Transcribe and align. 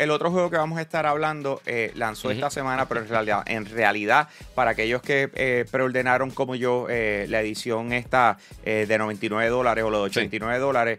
el 0.00 0.10
otro 0.10 0.30
juego 0.30 0.50
que 0.50 0.56
vamos 0.56 0.78
a 0.78 0.82
estar 0.82 1.06
hablando 1.06 1.60
eh, 1.66 1.92
lanzó 1.94 2.30
esta 2.30 2.50
semana, 2.50 2.88
pero 2.88 3.00
en 3.00 3.08
realidad, 3.08 3.42
en 3.46 3.66
realidad 3.66 4.28
para 4.54 4.70
aquellos 4.70 5.02
que 5.02 5.30
eh, 5.34 5.66
preordenaron 5.70 6.30
como 6.30 6.54
yo 6.54 6.86
eh, 6.88 7.26
la 7.28 7.40
edición 7.40 7.92
esta 7.92 8.38
de 8.64 8.98
99 8.98 9.48
dólares 9.50 9.84
o 9.84 9.90
los 9.90 10.00
de 10.00 10.06
89 10.06 10.58
dólares, 10.58 10.98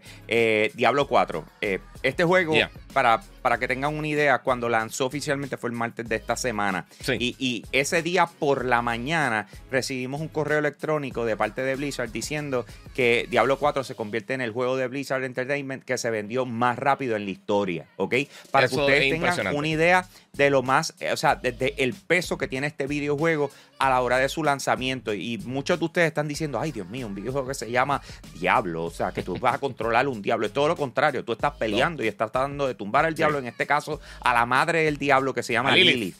Diablo 0.74 1.08
4. 1.08 1.44
Eh, 1.60 1.78
este 2.02 2.24
juego, 2.24 2.52
Yeah. 2.52 2.70
Para, 2.92 3.22
para 3.42 3.58
que 3.58 3.68
tengan 3.68 3.96
una 3.96 4.08
idea, 4.08 4.38
cuando 4.40 4.68
lanzó 4.68 5.06
oficialmente 5.06 5.56
fue 5.56 5.70
el 5.70 5.76
martes 5.76 6.08
de 6.08 6.16
esta 6.16 6.36
semana. 6.36 6.86
Sí. 7.00 7.16
Y, 7.18 7.36
y 7.38 7.64
ese 7.72 8.02
día 8.02 8.26
por 8.26 8.64
la 8.64 8.82
mañana 8.82 9.48
recibimos 9.70 10.20
un 10.20 10.28
correo 10.28 10.58
electrónico 10.58 11.24
de 11.24 11.36
parte 11.36 11.62
de 11.62 11.76
Blizzard 11.76 12.10
diciendo 12.10 12.66
que 12.94 13.26
Diablo 13.30 13.58
4 13.58 13.84
se 13.84 13.94
convierte 13.94 14.34
en 14.34 14.40
el 14.40 14.52
juego 14.52 14.76
de 14.76 14.88
Blizzard 14.88 15.24
Entertainment 15.24 15.84
que 15.84 15.98
se 15.98 16.10
vendió 16.10 16.46
más 16.46 16.78
rápido 16.78 17.16
en 17.16 17.24
la 17.24 17.30
historia, 17.30 17.86
¿ok? 17.96 18.14
Para 18.50 18.66
Eso 18.66 18.76
que 18.76 18.82
ustedes 18.82 19.04
es 19.04 19.10
tengan 19.12 19.56
una 19.56 19.68
idea 19.68 20.06
de 20.32 20.50
lo 20.50 20.62
más, 20.62 20.94
o 21.12 21.16
sea, 21.16 21.36
desde 21.36 21.82
el 21.82 21.94
peso 21.94 22.38
que 22.38 22.48
tiene 22.48 22.66
este 22.66 22.86
videojuego 22.86 23.50
a 23.78 23.90
la 23.90 24.00
hora 24.00 24.18
de 24.18 24.28
su 24.28 24.44
lanzamiento. 24.44 25.12
Y 25.12 25.38
muchos 25.38 25.78
de 25.78 25.84
ustedes 25.84 26.08
están 26.08 26.28
diciendo, 26.28 26.60
ay 26.60 26.72
Dios 26.72 26.88
mío, 26.88 27.06
un 27.06 27.14
videojuego 27.14 27.48
que 27.48 27.54
se 27.54 27.70
llama 27.70 28.00
Diablo, 28.34 28.84
o 28.84 28.90
sea, 28.90 29.12
que 29.12 29.22
tú 29.22 29.36
vas 29.38 29.56
a 29.56 29.58
controlar 29.58 30.06
un 30.08 30.22
diablo. 30.22 30.46
Es 30.46 30.52
todo 30.52 30.68
lo 30.68 30.76
contrario, 30.76 31.24
tú 31.24 31.32
estás 31.32 31.56
peleando 31.56 32.04
y 32.04 32.08
estás 32.08 32.30
tratando 32.30 32.66
de 32.66 32.74
tumbar 32.82 33.04
al 33.04 33.14
diablo, 33.14 33.38
en 33.38 33.46
este 33.46 33.64
caso 33.64 34.00
a 34.20 34.34
la 34.34 34.44
madre 34.44 34.84
del 34.84 34.96
diablo 34.96 35.32
que 35.32 35.44
se 35.44 35.52
llama 35.52 35.70
Lilith. 35.70 35.94
Lilith. 35.94 36.16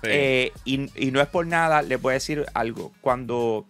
Sí. 0.00 0.08
Eh, 0.10 0.52
y, 0.64 1.06
y 1.08 1.10
no 1.10 1.20
es 1.20 1.26
por 1.26 1.44
nada, 1.44 1.82
les 1.82 2.00
voy 2.00 2.12
a 2.12 2.14
decir 2.14 2.46
algo. 2.54 2.92
Cuando 3.00 3.66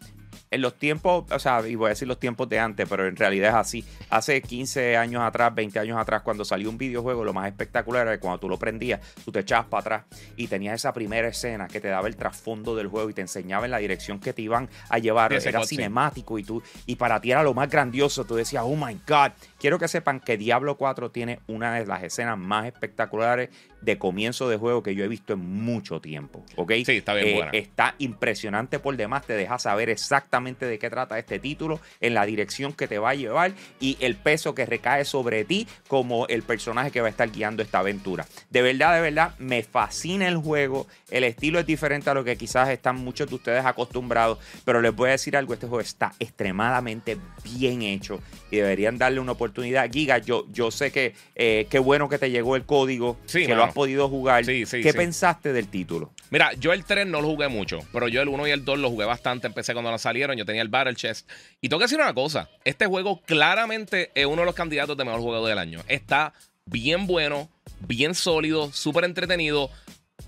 en 0.51 0.61
los 0.63 0.75
tiempos, 0.79 1.25
o 1.31 1.39
sea, 1.39 1.67
y 1.67 1.75
voy 1.75 1.87
a 1.87 1.89
decir 1.91 2.09
los 2.09 2.19
tiempos 2.19 2.49
de 2.49 2.59
antes, 2.59 2.87
pero 2.89 3.07
en 3.07 3.17
realidad 3.17 3.51
es 3.51 3.55
así. 3.57 3.85
Hace 4.11 4.41
15 4.41 4.97
años 4.97 5.23
atrás, 5.23 5.55
20 5.55 5.79
años 5.79 5.99
atrás, 5.99 6.23
cuando 6.23 6.45
salió 6.45 6.71
un 6.71 6.79
videojuego, 6.79 7.25
lo 7.25 7.33
más 7.35 7.47
espectacular 7.49 8.07
era 8.07 8.17
que 8.17 8.21
cuando 8.21 8.39
tú 8.41 8.49
lo 8.49 8.59
prendías, 8.59 9.01
tú 9.25 9.33
te 9.33 9.41
echabas 9.41 9.67
para 9.67 9.81
atrás 9.81 10.05
y 10.37 10.47
tenías 10.49 10.75
esa 10.75 10.93
primera 10.93 11.29
escena 11.29 11.69
que 11.69 11.81
te 11.81 11.89
daba 11.89 12.09
el 12.09 12.17
trasfondo 12.17 12.75
del 12.75 12.89
juego 12.89 13.11
y 13.11 13.15
te 13.15 13.21
enseñaba 13.21 13.67
en 13.67 13.73
la 13.73 13.79
dirección 13.79 14.21
que 14.21 14.33
te 14.33 14.43
iban 14.43 14.69
a 14.89 14.99
llevar. 14.99 15.33
Ese 15.33 15.51
era 15.51 15.65
cinemático 15.65 16.39
y 16.39 16.45
tú, 16.45 16.63
y 16.87 16.97
para 16.97 17.21
ti 17.21 17.31
era 17.31 17.43
lo 17.43 17.53
más 17.53 17.69
grandioso. 17.69 18.25
Tú 18.25 18.35
decías, 18.37 18.63
oh 18.67 18.75
my 18.77 18.99
God. 19.07 19.33
Quiero 19.59 19.79
que 19.79 19.89
sepan 19.89 20.21
que 20.21 20.37
Diablo 20.39 20.77
4 20.77 21.11
tiene 21.11 21.41
una 21.47 21.75
de 21.75 21.85
las 21.87 22.03
escenas 22.03 22.39
más 22.39 22.67
espectaculares 22.67 23.51
de 23.81 23.99
comienzo 23.99 24.49
de 24.49 24.57
juego 24.57 24.83
que 24.83 24.95
yo 24.95 25.05
he 25.05 25.09
visto 25.09 25.35
en 25.35 25.41
mucho 25.41 26.01
tiempo. 26.01 26.45
¿Ok? 26.57 26.73
Sí, 26.85 26.97
está 26.97 27.15
bien 27.15 27.29
Eh, 27.29 27.35
buena. 27.35 27.51
Está 27.53 27.95
impresionante 27.99 28.79
por 28.79 28.97
demás. 28.97 29.25
Te 29.27 29.35
deja 29.35 29.59
saber 29.59 29.89
exactamente 29.91 30.38
de 30.45 30.79
qué 30.79 30.89
trata 30.89 31.19
este 31.19 31.39
título, 31.39 31.81
en 32.01 32.15
la 32.15 32.25
dirección 32.25 32.73
que 32.73 32.87
te 32.87 32.99
va 32.99 33.11
a 33.11 33.15
llevar 33.15 33.53
y 33.81 33.97
el 34.01 34.17
peso 34.17 34.55
que 34.55 34.67
recae 34.67 35.05
sobre 35.05 35.45
ti 35.45 35.67
como 35.89 36.27
el 36.29 36.43
personaje 36.43 36.91
que 36.91 37.01
va 37.01 37.09
a 37.09 37.11
estar 37.11 37.31
guiando 37.31 37.63
esta 37.63 37.81
aventura. 37.81 38.27
De 38.51 38.63
verdad, 38.63 38.95
de 38.95 39.01
verdad, 39.01 39.35
me 39.39 39.63
fascina 39.63 40.29
el 40.29 40.37
juego. 40.37 40.87
El 41.11 41.25
estilo 41.25 41.59
es 41.59 41.67
diferente 41.67 42.11
a 42.11 42.15
lo 42.15 42.25
que 42.25 42.37
quizás 42.37 42.69
están 42.69 42.97
muchos 42.97 43.29
de 43.29 43.35
ustedes 43.35 43.65
acostumbrados, 43.65 44.39
pero 44.65 44.81
les 44.81 44.95
voy 44.95 45.09
a 45.09 45.13
decir 45.13 45.37
algo, 45.37 45.55
este 45.55 45.67
juego 45.67 45.81
está 45.81 46.13
extremadamente 46.19 47.19
bien 47.43 47.83
hecho 47.83 48.21
y 48.51 48.57
deberían 48.57 48.99
darle 48.99 49.21
una 49.21 49.33
oportunidad. 49.33 49.91
Giga, 49.91 50.19
yo, 50.19 50.47
yo 50.53 50.71
sé 50.71 50.91
que 50.91 51.15
eh, 51.35 51.67
qué 51.69 51.79
bueno 51.79 52.09
que 52.09 52.19
te 52.19 52.31
llegó 52.31 52.57
el 52.57 52.65
código, 52.65 53.17
Sí, 53.27 53.47
que 53.47 53.55
lo 53.55 53.65
has 53.65 53.73
podido 53.73 54.09
jugar. 54.09 54.45
Sí, 54.45 54.67
sí, 54.67 54.83
¿Qué 54.83 54.95
pensaste 54.95 55.53
del 55.53 55.69
título? 55.69 56.13
Mira, 56.31 56.53
yo 56.55 56.73
el 56.73 56.85
3 56.85 57.07
no 57.07 57.23
lo 57.23 57.29
jugué 57.29 57.49
mucho, 57.49 57.79
pero 57.93 58.09
yo 58.09 58.21
el 58.21 58.29
1 58.29 58.49
y 58.49 58.51
el 58.51 58.65
2 58.65 58.79
lo 58.79 58.91
jugué 58.91 59.07
bastante. 59.07 59.47
Empecé 59.47 59.73
cuando 59.73 59.91
lo 59.91 59.99
salieron, 59.99 60.28
yo 60.37 60.45
tenía 60.45 60.63
el 60.63 60.69
Battle 60.69 60.95
Chest. 60.95 61.29
Y 61.61 61.69
tengo 61.69 61.81
que 61.81 61.85
decir 61.85 61.99
una 61.99 62.15
cosa: 62.15 62.49
este 62.65 62.87
juego 62.87 63.23
claramente 63.23 64.11
es 64.15 64.27
uno 64.27 64.43
de 64.43 64.47
los 64.47 64.55
candidatos 64.55 64.97
de 64.97 65.05
mejor 65.05 65.21
juego 65.21 65.47
del 65.47 65.59
año. 65.59 65.83
Está 65.89 66.33
bien 66.65 67.07
bueno, 67.07 67.49
bien 67.81 68.15
sólido, 68.15 68.73
súper 68.73 69.05
entretenido. 69.05 69.71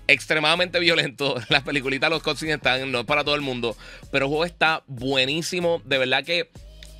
Extremadamente 0.07 0.79
violento. 0.79 1.35
Las 1.49 1.63
peliculitas, 1.63 2.09
los 2.09 2.23
cutscenes 2.23 2.55
están, 2.55 2.91
no 2.91 3.01
es 3.01 3.05
para 3.05 3.23
todo 3.23 3.35
el 3.35 3.41
mundo. 3.41 3.77
Pero 4.11 4.25
el 4.25 4.29
juego 4.29 4.45
está 4.45 4.83
buenísimo. 4.87 5.81
De 5.85 5.97
verdad 5.97 6.23
que 6.23 6.49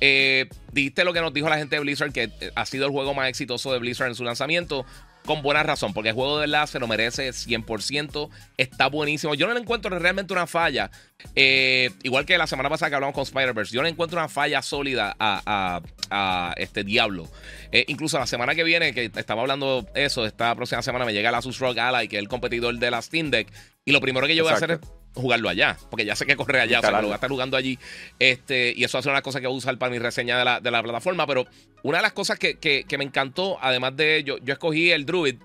eh, 0.00 0.48
dijiste 0.72 1.04
lo 1.04 1.12
que 1.12 1.20
nos 1.20 1.32
dijo 1.32 1.48
la 1.48 1.58
gente 1.58 1.76
de 1.76 1.80
Blizzard, 1.80 2.12
que 2.12 2.24
eh, 2.24 2.52
ha 2.54 2.66
sido 2.66 2.86
el 2.86 2.90
juego 2.90 3.14
más 3.14 3.28
exitoso 3.28 3.72
de 3.72 3.78
Blizzard 3.78 4.08
en 4.08 4.14
su 4.14 4.24
lanzamiento. 4.24 4.84
Con 5.24 5.40
buena 5.42 5.62
razón, 5.62 5.94
porque 5.94 6.08
el 6.08 6.14
juego 6.16 6.40
de 6.40 6.46
verdad 6.48 6.66
se 6.66 6.80
lo 6.80 6.88
merece 6.88 7.30
100%. 7.32 8.28
Está 8.56 8.88
buenísimo. 8.88 9.34
Yo 9.34 9.46
no 9.46 9.54
le 9.54 9.60
encuentro 9.60 9.96
realmente 9.96 10.32
una 10.32 10.46
falla. 10.48 10.90
eh, 11.36 11.90
igual 12.02 12.26
que 12.26 12.36
la 12.36 12.48
semana 12.48 12.68
pasada 12.68 12.88
que 12.90 12.96
hablamos 12.96 13.14
con 13.14 13.22
Spider-Verse, 13.22 13.72
yo 13.72 13.82
no 13.82 13.86
encuentro 13.88 14.18
una 14.18 14.28
falla 14.28 14.60
sólida 14.62 15.14
a, 15.20 15.40
a- 15.46 15.82
a 16.10 16.54
este 16.56 16.82
Diablo. 16.82 17.28
Eh, 17.70 17.84
incluso 17.86 18.18
la 18.18 18.26
semana 18.26 18.54
que 18.56 18.64
viene, 18.64 18.92
que 18.92 19.10
estaba 19.14 19.42
hablando 19.42 19.86
eso, 19.94 20.26
esta 20.26 20.54
próxima 20.56 20.82
semana 20.82 21.04
me 21.04 21.12
llega 21.12 21.28
el 21.28 21.34
Asus 21.36 21.58
ROG 21.60 21.78
Ally, 21.78 22.08
que 22.08 22.16
es 22.16 22.22
el 22.22 22.28
competidor 22.28 22.76
de 22.78 22.90
la 22.90 23.00
Steam 23.00 23.30
Deck. 23.30 23.46
Y 23.84 23.92
lo 23.92 24.00
primero 24.00 24.26
que 24.26 24.34
yo 24.34 24.42
voy 24.42 24.52
a 24.52 24.56
hacer 24.56 24.70
es. 24.82 25.01
Jugarlo 25.14 25.48
allá, 25.48 25.76
porque 25.90 26.04
ya 26.04 26.16
sé 26.16 26.24
que 26.26 26.36
corre 26.36 26.60
allá, 26.60 26.78
o 26.78 26.80
sea, 26.82 26.90
que 26.90 27.02
lo 27.02 27.08
voy 27.08 27.12
a 27.12 27.16
estar 27.16 27.30
jugando 27.30 27.56
allí. 27.56 27.78
Este, 28.18 28.72
y 28.76 28.84
eso 28.84 28.98
hace 28.98 29.08
una 29.10 29.22
cosa 29.22 29.40
que 29.40 29.46
voy 29.46 29.56
a 29.56 29.58
usar 29.58 29.76
para 29.78 29.90
mi 29.90 29.98
reseña 29.98 30.38
de 30.38 30.44
la, 30.44 30.60
de 30.60 30.70
la 30.70 30.82
plataforma. 30.82 31.26
Pero 31.26 31.46
una 31.82 31.98
de 31.98 32.02
las 32.02 32.12
cosas 32.12 32.38
que, 32.38 32.58
que- 32.58 32.84
que 32.84 32.98
me 32.98 33.04
encantó, 33.04 33.58
además 33.60 33.96
de 33.96 34.22
yo, 34.24 34.38
yo 34.38 34.52
escogí 34.54 34.90
el 34.90 35.04
Druid. 35.04 35.36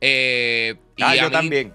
eh, 0.00 0.74
Ah, 1.00 1.14
yo 1.16 1.24
mí- 1.26 1.30
también. 1.32 1.72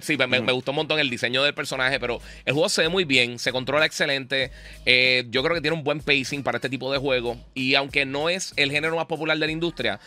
Sí, 0.00 0.16
me 0.16 0.52
gustó 0.52 0.70
un 0.70 0.76
montón 0.76 1.00
el 1.00 1.10
diseño 1.10 1.42
del 1.42 1.52
personaje, 1.52 1.98
pero 1.98 2.20
el 2.44 2.52
juego 2.52 2.68
se 2.68 2.82
ve 2.82 2.88
muy 2.88 3.04
bien, 3.04 3.40
se 3.40 3.50
controla 3.50 3.84
excelente. 3.84 4.52
eh, 4.84 5.24
yo 5.30 5.42
creo 5.42 5.56
que 5.56 5.60
tiene 5.60 5.76
un 5.76 5.82
buen 5.82 5.98
pacing 6.00 6.44
para 6.44 6.58
este 6.58 6.68
tipo 6.68 6.92
de 6.92 6.98
juego. 6.98 7.36
Y 7.52 7.74
aunque 7.74 8.04
no 8.06 8.28
es 8.28 8.52
el 8.56 8.70
género 8.70 8.94
más 8.94 9.06
popular 9.06 9.36
de 9.36 9.44
la 9.46 9.50
industria, 9.50 9.98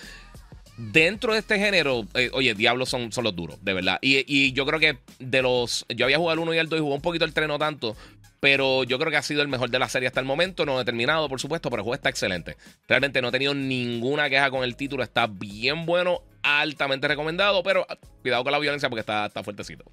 dentro 0.80 1.34
de 1.34 1.40
este 1.40 1.60
género, 1.60 2.06
eh, 2.14 2.30
oye, 2.34 2.56
Diablos 2.56 2.90
son, 2.90 3.12
son 3.12 3.26
los 3.26 3.36
duros, 3.36 3.58
de 3.62 3.74
verdad. 3.74 4.00
Y, 4.02 4.24
y 4.28 4.54
yo 4.54 4.66
creo 4.66 4.80
que 4.80 4.98
de 5.20 5.42
los. 5.42 5.86
Yo 5.90 6.06
había 6.06 6.18
jugado 6.18 6.34
el 6.34 6.40
1 6.40 6.54
y 6.54 6.58
el 6.58 6.70
2 6.70 6.80
y 6.80 6.82
jugué 6.82 6.96
un 6.96 7.02
poquito 7.02 7.26
el 7.26 7.34
3, 7.34 7.48
no 7.48 7.60
tanto. 7.60 7.96
Pero 8.40 8.86
yo 8.86 8.98
creo 8.98 9.12
que 9.12 9.18
ha 9.18 9.22
sido 9.22 9.42
el 9.42 9.50
mejor 9.50 9.70
de 9.70 9.80
la 9.80 9.90
serie 9.90 10.08
hasta 10.08 10.22
el 10.22 10.26
momento. 10.26 10.66
No 10.66 10.80
he 10.80 10.86
terminado, 10.86 11.28
por 11.28 11.42
supuesto, 11.42 11.70
pero 11.70 11.82
el 11.82 11.84
juego 11.84 11.96
está 11.96 12.10
excelente. 12.10 12.56
Realmente 12.88 13.22
no 13.22 13.28
he 13.28 13.32
tenido 13.32 13.54
ninguna 13.54 14.30
queja 14.30 14.50
con 14.50 14.64
el 14.64 14.78
título. 14.78 15.04
Está 15.04 15.28
bien 15.28 15.86
bueno, 15.86 16.22
altamente 16.42 17.10
recomendado. 17.10 17.62
Pero 17.64 17.86
cuidado 18.22 18.44
con 18.44 18.54
la 18.54 18.60
violencia 18.60 18.90
porque 18.90 19.02
está, 19.02 19.26
está 19.26 19.44
fuertecito. 19.44 19.84